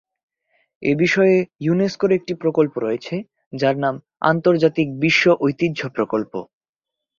এ 0.83 0.91
বিষয়ে 0.95 1.35
ইউনেস্কোর 1.61 2.11
একটি 2.13 2.33
প্রকল্প 2.41 2.73
রয়েছে 2.77 3.15
যার 3.53 3.75
নাম 3.77 3.95
"আন্তর্জাতিক 4.23 4.87
বিশ্ব 4.99 5.23
ঐতিহ্য 5.41 5.81
প্রকল্প"। 5.95 6.33